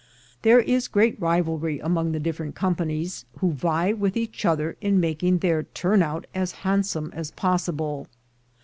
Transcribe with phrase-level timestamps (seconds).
[0.41, 5.37] There is great rivalry among the different companies, who vie with each other in making
[5.37, 8.07] their turn out as hand some as possible.